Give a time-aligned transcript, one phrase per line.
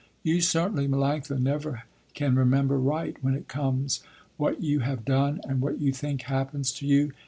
[0.23, 1.83] You certainly Melanctha, never
[2.15, 3.99] can remember right, when it comes
[4.35, 7.11] what you have done and what you think happens to you."